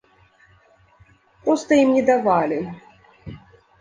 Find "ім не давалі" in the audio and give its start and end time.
1.83-2.59